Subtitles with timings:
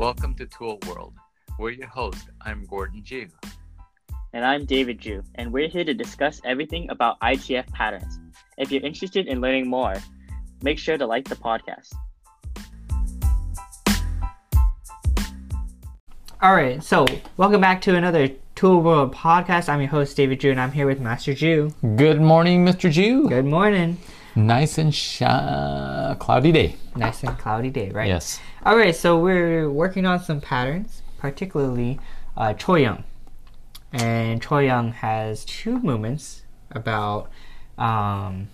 [0.00, 1.12] Welcome to Tool World.
[1.58, 2.30] We're your host.
[2.40, 3.28] I'm Gordon Jew.
[4.32, 8.18] And I'm David Jew, and we're here to discuss everything about ITF patterns.
[8.56, 9.96] If you're interested in learning more,
[10.62, 11.92] make sure to like the podcast.
[16.40, 17.04] All right, so
[17.36, 19.68] welcome back to another Tool World podcast.
[19.68, 21.74] I'm your host, David Jew, and I'm here with Master Jew.
[21.96, 22.90] Good morning, Mr.
[22.90, 23.28] Jew.
[23.28, 23.98] Good morning.
[24.46, 24.92] Nice and
[26.18, 26.76] cloudy day.
[26.96, 28.08] Nice and cloudy day, right?
[28.08, 28.40] Yes.
[28.64, 31.98] All right, so we're working on some patterns, particularly
[32.36, 33.04] uh, Choyang.
[33.92, 37.30] And Choyang has two movements about
[37.78, 38.48] um,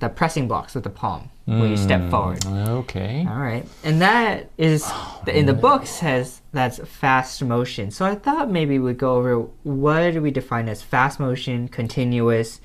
[0.00, 2.44] the pressing blocks with the palm when you step Mm, forward.
[2.46, 3.26] Okay.
[3.28, 4.90] All right, and that is
[5.26, 7.90] in the book says that's fast motion.
[7.90, 12.60] So I thought maybe we'd go over what do we define as fast motion, continuous,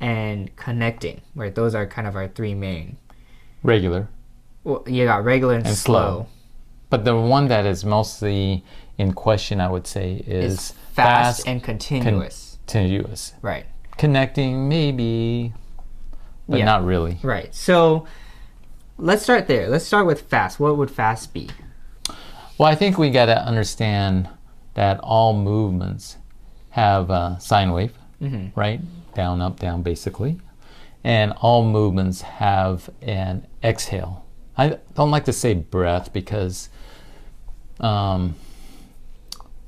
[0.00, 1.20] and connecting.
[1.34, 2.96] Right, those are kind of our three main.
[3.62, 4.08] Regular.
[4.64, 5.98] Well, you got regular and, And slow.
[5.98, 6.26] slow.
[6.90, 8.64] But the one that is mostly
[8.98, 12.58] in question, I would say, is Is fast, and continuous.
[12.66, 13.34] continuous.
[13.42, 13.66] right,
[13.98, 15.52] Connecting, maybe,
[16.48, 16.64] but Yeah.
[16.64, 17.18] not really.
[17.22, 17.52] right.
[17.54, 18.06] So
[18.98, 19.68] let's start there.
[19.68, 20.60] Let's start with fast.
[20.60, 21.48] What would fast be?
[22.58, 24.28] Well, I think we got to understand
[24.74, 26.16] that all movements
[26.70, 28.58] have a sine wave, Mm-hmm.
[28.58, 28.80] right?
[29.16, 30.38] Down, up, down, basically.
[31.02, 34.26] And all movements have an exhale.
[34.58, 36.68] I don't like to say breath because
[37.80, 38.34] um,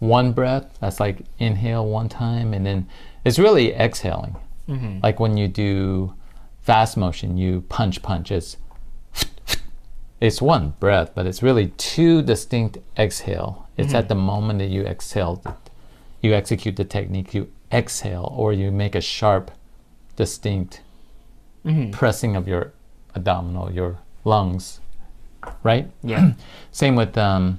[0.00, 2.88] one breath, that's like inhale one time, and then
[3.24, 4.36] it's really exhaling.
[4.68, 5.00] Mm-hmm.
[5.02, 6.12] Like when you do
[6.60, 8.30] fast motion, you punch, punch.
[8.30, 8.58] It's
[10.20, 13.66] it's one breath, but it's really two distinct exhale.
[13.78, 15.70] It's at the moment that you exhale, that
[16.20, 19.50] you execute the technique, you exhale, or you make a sharp,
[20.16, 20.82] distinct
[21.64, 21.90] Mm-hmm.
[21.90, 22.72] pressing of your
[23.14, 24.80] abdominal, your lungs,
[25.64, 25.90] right?
[26.02, 26.32] Yeah.
[26.70, 27.58] Same with um,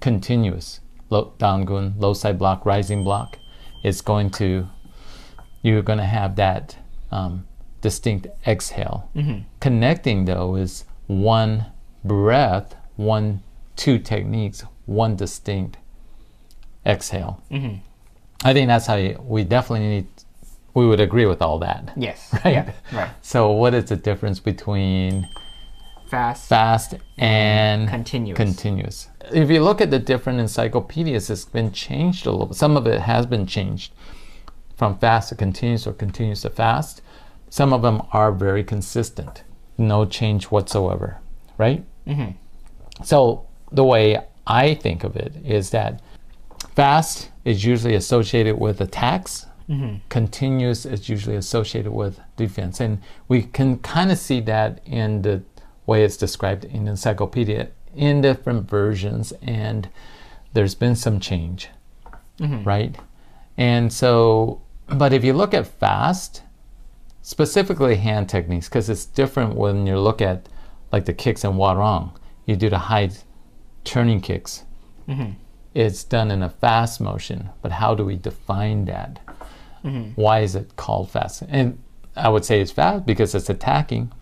[0.00, 0.80] continuous
[1.10, 3.38] low, Dangun, low side block, rising block.
[3.84, 4.66] It's going to
[5.62, 6.76] you're going to have that
[7.12, 7.46] um,
[7.82, 9.10] distinct exhale.
[9.60, 11.66] Connecting though is one
[12.04, 13.42] breath, one
[13.76, 15.76] two techniques, one distinct
[16.84, 17.42] exhale.
[18.44, 20.06] I think that's how you, we definitely need.
[20.74, 21.92] We would agree with all that.
[21.96, 22.28] yes.
[22.44, 22.52] Right.
[22.54, 22.72] Yeah.
[22.92, 23.10] Right.
[23.22, 25.28] So, what is the difference between
[26.10, 26.48] Fast.
[26.48, 28.36] fast and Continuous.
[28.36, 29.08] continuous.
[29.32, 32.52] If you look at the different encyclopedias, it's been changed a little.
[32.54, 33.92] Some of it has been changed
[34.76, 37.00] from fast to continuous or continuous to fast.
[37.50, 39.44] Some of them are very consistent,
[39.78, 41.18] no change whatsoever,
[41.56, 41.84] right?
[42.06, 42.32] Mm-hmm.
[43.04, 46.00] So the way I think of it is that
[46.74, 49.46] fast is usually associated with attacks.
[49.68, 49.96] Mm-hmm.
[50.08, 55.42] Continuous is usually associated with defense, and we can kind of see that in the
[55.86, 59.88] way it's described in the encyclopedia in different versions, and
[60.52, 61.68] there's been some change,
[62.38, 62.62] mm-hmm.
[62.64, 62.96] right?
[63.56, 66.42] And so, but if you look at fast,
[67.22, 70.48] specifically hand techniques, because it's different when you look at
[70.92, 72.12] like the kicks in Hwarang,
[72.44, 73.10] you do the high
[73.84, 74.64] turning kicks.
[75.08, 75.32] Mm-hmm.
[75.74, 79.20] It's done in a fast motion, but how do we define that?
[79.84, 80.20] Mm-hmm.
[80.20, 81.42] Why is it called fast?
[81.48, 81.78] And
[82.16, 84.12] I would say it's fast because it's attacking.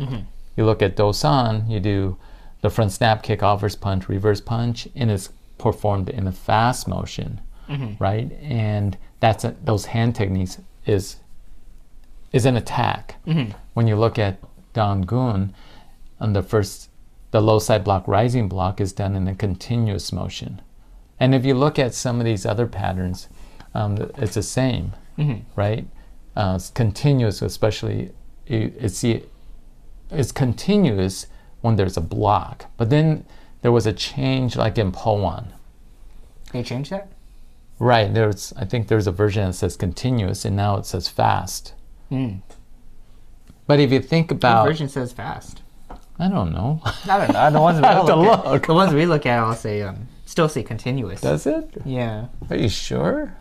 [0.00, 0.20] Mm-hmm.
[0.56, 2.16] You look at Dosan, you do
[2.62, 5.28] the front snap kick, offers punch, reverse punch, and it's
[5.58, 8.02] performed in a fast motion, mm-hmm.
[8.02, 8.32] right?
[8.40, 11.16] And that's a, those hand techniques is
[12.32, 13.16] is an attack.
[13.74, 14.38] When you look at
[14.72, 15.52] Dangun,
[16.18, 16.88] on the first,
[17.30, 20.62] the low side block, rising block is done in a continuous motion.
[21.22, 23.28] And if you look at some of these other patterns,
[23.74, 24.92] um, it's the same,
[25.54, 25.86] right?
[26.34, 28.10] Uh, it's continuous, especially
[28.44, 31.26] it's it's continuous
[31.60, 32.66] when there's a block.
[32.76, 33.24] But then
[33.62, 35.44] there was a change, like in Po-Eun,
[36.52, 37.06] They changed that.
[37.78, 38.12] right?
[38.12, 41.74] There's, I think there's a version that says continuous, and now it says fast.
[42.08, 42.38] Hmm.
[43.68, 45.62] But if you think about The version says fast.
[46.18, 46.80] I don't know.
[46.84, 47.50] I don't know.
[47.52, 47.82] The ones we
[48.12, 51.20] to look, at, the ones we look at, I'll say um, still say continuous.
[51.20, 51.68] Does it?
[51.84, 52.26] yeah.
[52.50, 53.34] Are you sure?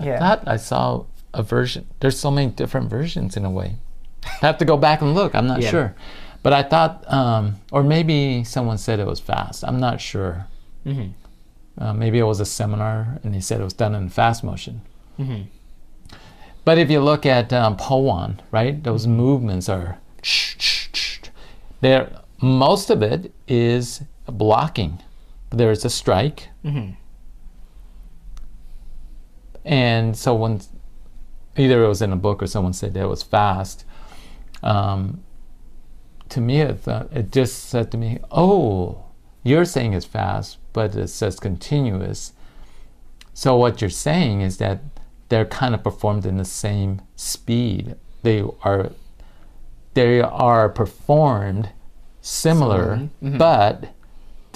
[0.00, 0.14] Yeah.
[0.16, 1.04] I thought I saw
[1.34, 1.86] a version.
[2.00, 3.76] There's so many different versions in a way.
[4.24, 5.34] I have to go back and look.
[5.34, 5.70] I'm not Yeah.
[5.70, 5.94] sure.
[6.42, 9.62] But I thought, um, or maybe someone said it was fast.
[9.62, 10.46] I'm not sure.
[10.86, 11.12] Mhm.
[11.76, 14.80] Uh, maybe it was a seminar and he said it was done in fast motion.
[15.18, 15.46] Mhm.
[16.64, 19.98] But if you look at um, Po-Eun, right, those movements are,
[21.80, 22.10] there.
[22.40, 25.00] Most of it is blocking.
[25.50, 26.96] There's a strike, Mhm.
[29.64, 30.60] and so when
[31.56, 33.84] either it was in a book or someone said that it was fast,
[34.62, 35.22] um,
[36.28, 39.04] to me it, th- it just said to me, "Oh,
[39.42, 42.32] you're saying it's fast, but it says continuous.
[43.32, 44.80] So what you're saying is that
[45.28, 47.96] they're kind of performed in the same speed.
[48.22, 48.90] They are
[49.94, 51.70] they are performed
[52.20, 53.88] similar, but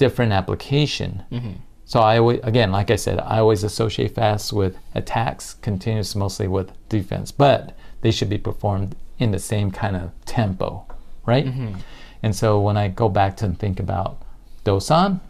[0.03, 1.23] different application.
[1.31, 1.53] Mm-hmm.
[1.85, 6.47] So I always, again, like I said, I always associate fast with attacks, continuous mostly
[6.47, 10.85] with defense, but they should be performed in the same kind of tempo,
[11.25, 11.45] right?
[11.45, 11.75] Mm-hmm.
[12.21, 14.21] And so when I go back to think about
[14.65, 15.21] Dosan,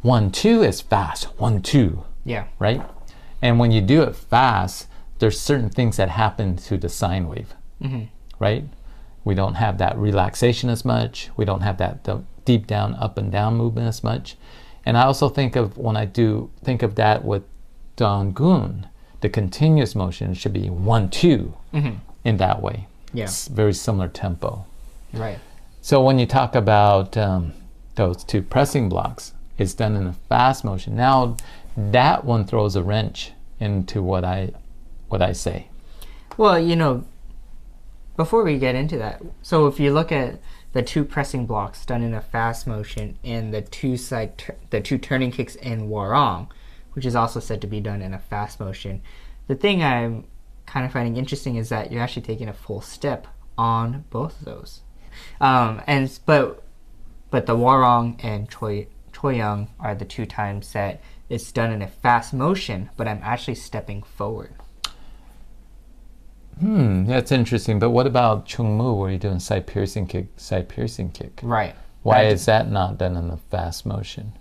[0.00, 2.44] one two is fast, one two, Yeah.
[2.58, 2.82] right?
[3.42, 4.88] And when you do it fast,
[5.18, 8.04] there's certain things that happen to the sine wave, mm-hmm.
[8.38, 8.64] right?
[9.24, 11.30] We don't have that relaxation as much.
[11.36, 14.36] We don't have that the deep down, up and down movement as much.
[14.86, 17.42] And I also think of when I do think of that with
[17.96, 18.88] Dangun,
[19.20, 21.54] the continuous motion should be one two
[22.24, 22.86] in that way.
[23.12, 23.24] Yeah.
[23.24, 24.66] It's very similar tempo.
[25.12, 25.38] Right.
[25.80, 27.52] So when you talk about um,
[27.94, 30.96] those two pressing blocks, it's done in a fast motion.
[30.96, 31.36] Now
[31.76, 34.52] that one throws a wrench into what I
[35.08, 35.68] what I say.
[36.36, 37.04] Well, you know,
[38.16, 40.40] before we get into that, so if you look at
[40.74, 44.98] the two pressing blocks done in a fast motion and the two side the two
[44.98, 46.48] turning kicks in Hwarang,
[46.92, 49.00] which is also said to be done in a fast motion,
[49.46, 50.26] the thing I'm
[50.66, 54.44] kind of finding interesting is that you're actually taking a full step on both of
[54.44, 54.82] those.
[55.40, 56.64] Um, and but
[57.30, 61.88] but the Hwarang and Choi Choyang are the two times that it's done in a
[61.88, 64.54] fast motion, but I'm actually stepping forward.
[66.58, 67.78] Hmm, that's interesting.
[67.78, 71.40] But what about Chung Mu where you're doing side piercing kick, side piercing kick?
[71.42, 71.74] Right.
[72.02, 74.34] Why is that not done in a fast motion?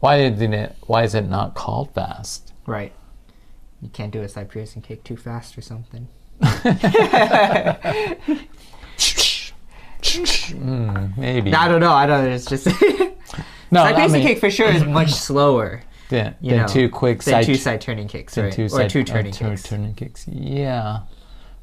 [0.00, 2.52] Why didn't it why is it not called fast?
[2.66, 2.92] Right.
[3.80, 6.08] You can't do a side piercing kick too fast or something.
[10.02, 11.52] Hmm, maybe.
[11.52, 11.92] I don't know.
[11.92, 12.30] I don't know.
[12.30, 12.74] It's just side
[13.70, 16.88] no, I piercing mean, kick for sure is much slower than, you than know, two
[16.90, 18.52] quick side two side turning kicks, right?
[18.52, 19.62] two or side- two uh, turning two kicks.
[19.62, 20.28] turning kicks.
[20.28, 21.00] Yeah,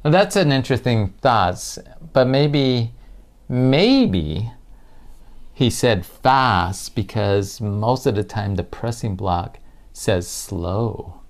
[0.02, 1.78] well, that's an interesting thought.
[2.12, 2.92] But maybe,
[3.48, 4.50] maybe
[5.54, 9.58] he said fast because most of the time the pressing block
[9.92, 11.20] says slow,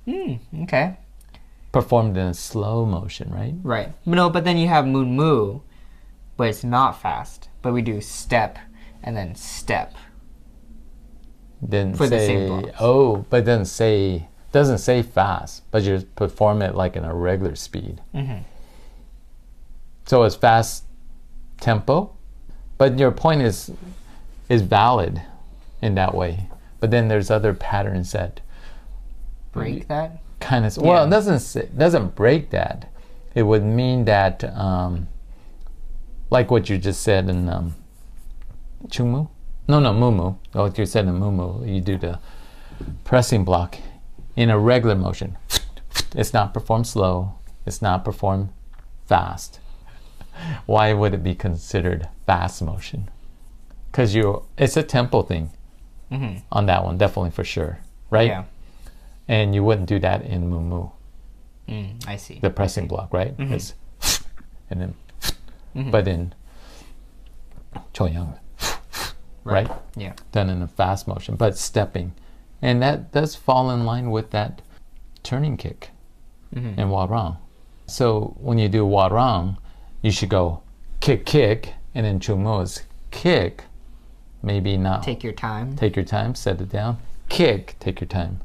[0.62, 0.96] Okay.
[1.72, 3.54] performed in a slow motion, right?
[3.62, 3.92] Right.
[4.06, 5.60] No, but then you have moon moo,
[6.36, 7.48] but it's not fast.
[7.62, 8.58] But we do step
[9.02, 9.94] and then step.
[11.66, 12.76] Didn't For the say same blocks.
[12.80, 17.54] oh, but doesn't say doesn't say fast, but you perform it like in a regular
[17.56, 18.00] speed.
[18.14, 18.44] Mhm.
[20.06, 20.84] So it's fast
[21.60, 22.12] tempo,
[22.78, 23.70] but your point is
[24.48, 25.20] is valid
[25.82, 26.48] in that way.
[26.80, 28.40] But then there's other patterns that
[29.52, 30.18] Break that.
[30.40, 32.88] kind of well, it doesn't say, doesn't break that.
[33.34, 35.08] It would mean that um,
[36.30, 37.74] like what you just said in um,
[38.86, 39.28] Chungmu.
[39.68, 40.36] No, no, Mumu.
[40.54, 42.18] Like you said in Mumu, you do the
[43.04, 43.76] pressing block
[44.36, 45.36] in a regular motion.
[46.14, 47.34] It's not performed slow.
[47.66, 48.48] It's not performed
[49.06, 49.60] fast.
[50.66, 53.10] Why would it be considered fast motion?
[53.90, 55.50] Because you, it's a tempo thing
[56.10, 56.42] Mhm.
[56.50, 57.80] on that one, definitely for sure,
[58.10, 58.28] right?
[58.28, 58.44] Yeah.
[59.26, 60.92] And you wouldn't do that in Mumu,
[61.68, 62.38] Mm, I see.
[62.38, 63.34] the pressing block, right?
[63.38, 63.74] It's
[64.70, 64.94] and then,
[65.76, 65.90] Mhm.
[65.90, 66.32] but in
[67.92, 68.38] Choyang,
[69.52, 69.70] right?
[69.96, 70.12] Yeah.
[70.32, 72.12] Done in a fast motion, but stepping,
[72.62, 74.62] and that does fall in line with that
[75.22, 75.90] turning kick
[76.54, 76.78] Mhm.
[76.78, 77.36] in Hwarang.
[77.86, 79.56] So when you do Hwarang,
[80.02, 80.60] you should go
[81.00, 83.64] kick, kick, and then Chumo is kick,
[84.42, 85.76] maybe not Take your time.
[85.76, 86.98] take your time, set it down.
[87.28, 88.40] Kick, take your time,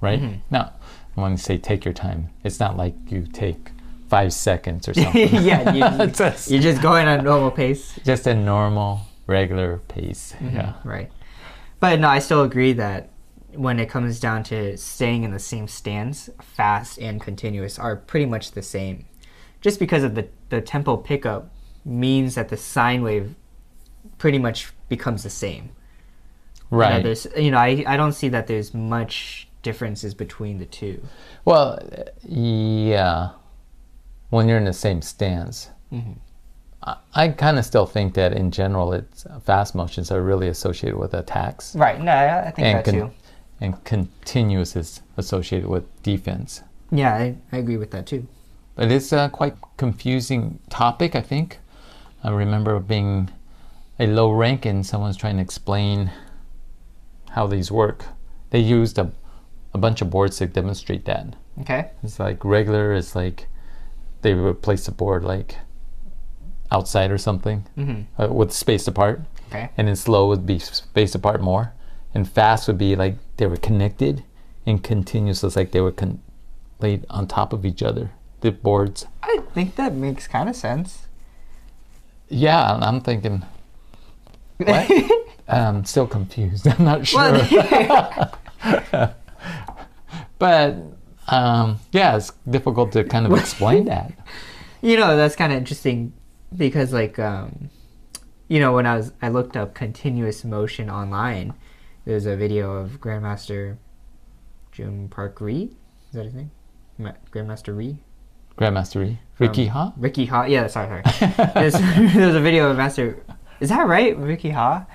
[0.00, 0.20] right?
[0.20, 0.40] Mhm.
[0.50, 0.72] Now,
[1.14, 3.72] when you say take your time, it's not like you take
[4.08, 5.28] five seconds or something.
[5.44, 5.72] yeah.
[5.72, 5.80] you,
[6.48, 7.98] you're just going at a normal pace.
[8.04, 10.34] just a normal, regular pace.
[10.40, 10.72] Yeah.
[10.84, 11.12] Right.
[11.78, 13.10] But no, I still agree that
[13.54, 18.26] when it comes down to staying in the same stance, fast and continuous are pretty
[18.26, 19.04] much the same.
[19.60, 21.52] Just because of the, the tempo pickup
[21.84, 23.34] means that the sine wave
[24.18, 25.64] pretty much becomes the same.
[26.70, 27.02] You know, Right.
[27.02, 31.02] there's, you know, I, I don't see that there's much differences between the two.
[31.44, 31.78] Well,
[32.22, 33.30] yeah.
[34.30, 36.16] When you're in the same stance, Mhm.
[36.82, 40.48] I, I kind of still think that in general, it's uh, fast motions are really
[40.48, 42.00] associated with attacks, Right.
[42.00, 43.10] No, I, I think and that too.
[43.60, 46.62] and continuous is associated with defense.
[46.90, 48.26] Yeah, I, I agree with that too.
[48.76, 51.58] But it's a quite confusing topic, I think.
[52.22, 53.30] I remember being
[53.98, 56.12] a low rank and someone's trying to explain
[57.30, 58.04] how these work.
[58.50, 59.10] They used a,
[59.74, 61.34] a bunch of boards to demonstrate that.
[61.60, 61.90] Okay.
[62.04, 63.48] It's like regular, it's like
[64.22, 65.56] they replace the board like
[66.70, 68.04] outside or something Mhm.
[68.18, 69.22] uh, with spaced apart.
[69.48, 69.70] Okay.
[69.76, 71.72] And then slow would be spaced apart more.
[72.14, 74.22] And fast would be like they were connected
[74.66, 75.42] and continuous.
[75.44, 76.20] It's like they were con-
[76.80, 78.10] laid on top of each other,
[78.40, 79.06] the boards.
[79.22, 81.06] I think that makes kind of sense.
[82.28, 83.44] Yeah, I'm thinking,
[84.58, 84.90] what?
[85.48, 86.66] I'm still confused.
[86.72, 87.40] I'm not sure.
[90.38, 90.76] But
[91.28, 94.12] um, yeah, it's difficult to kind of explain that.
[94.80, 96.12] you know that's kind of interesting
[96.56, 97.70] because like um
[98.48, 101.52] you know when i was i looked up continuous motion online
[102.04, 103.76] there's a video of grandmaster
[104.72, 105.64] june park Ree.
[106.08, 106.50] is that his name
[106.98, 107.98] Ma- grandmaster Ree?
[108.56, 109.18] Grandmaster Ree.
[109.38, 109.92] Ricky Ha?
[109.96, 111.74] ricky ha yeah sorry sorry there's,
[112.14, 113.22] there's a video of master
[113.60, 114.86] is that right ricky ha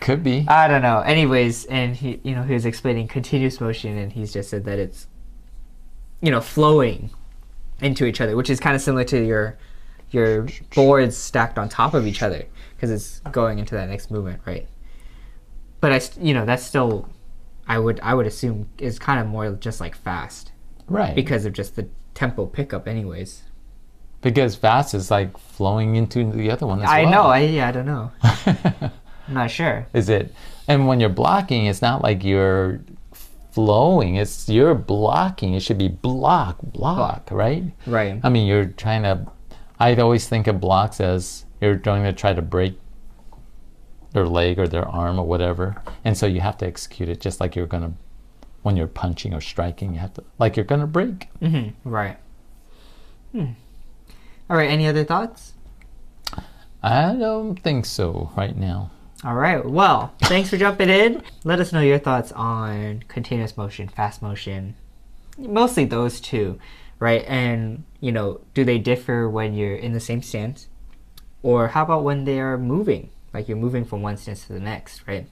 [0.00, 0.46] Could be.
[0.48, 4.32] i don't know anyways and he you know he was explaining continuous motion and he's
[4.32, 5.06] just said that it's
[6.22, 7.10] you know flowing
[7.80, 9.58] into each other which is kind of similar to your
[10.10, 12.44] your boards stacked on top of each other
[12.76, 14.66] because it's going into that next movement right
[15.80, 17.08] but i st- you know that's still
[17.68, 20.52] i would i would assume is kind of more just like fast
[20.88, 21.14] right.
[21.14, 23.44] because of just the tempo pickup anyways
[24.20, 27.10] Because fast is like flowing into the other one as i well.
[27.10, 30.34] know i yeah i don't know i'm not sure is it?
[30.68, 32.80] And when you're blocking, it's not like you're
[33.50, 34.14] flowing.
[34.16, 35.54] It's you're blocking.
[35.54, 37.64] It should be block, block, right?
[37.86, 39.26] right I mean, you're trying to.
[39.80, 42.78] I'd always think of blocks as you're going to try to break
[44.12, 47.40] their leg or their arm or whatever, and so you have to execute it just
[47.40, 47.92] like you're gonna
[48.62, 49.94] when you're punching or striking.
[49.94, 51.28] You have to like you're gonna break.
[51.38, 52.18] hmm right
[53.32, 53.52] hmm.
[54.48, 55.54] all right any other thoughts
[56.82, 58.90] I don't think so right now.
[59.22, 59.62] All right.
[59.64, 61.22] Well, thanks for jumping in.
[61.44, 64.76] Let us know your thoughts on continuous motion, fast motion,
[65.36, 66.58] mostly those two,
[67.00, 67.24] right?
[67.26, 70.68] And, you know, do they differ when you're in the same stance?
[71.42, 73.10] Or how about when they are moving?
[73.34, 75.26] Like you're moving from one stance to the next, right?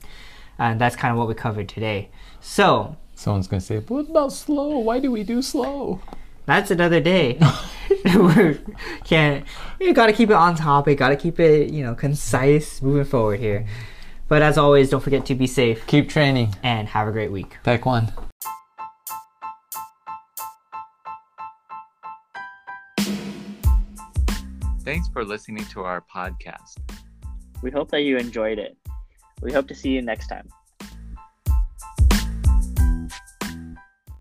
[0.59, 2.09] And that's kind of what we covered today.
[2.41, 4.79] So, Someone's gonna say, "What about slow?
[4.79, 6.01] Why do we do slow?"
[6.47, 7.39] that's another day.
[8.05, 8.59] we
[9.05, 9.45] can't.
[9.81, 10.99] You got to keep it on topic.
[10.99, 12.81] Got to keep it, you know, concise.
[12.81, 13.67] Moving forward here.
[14.29, 16.55] But as always, don't forget to be safe Keep training.
[16.63, 17.57] and have a great week.
[17.65, 17.87] Back
[24.89, 26.79] Thanks for listening to our podcast.
[27.63, 28.75] We hope that you enjoyed it.
[29.43, 30.49] We hope to see you next time.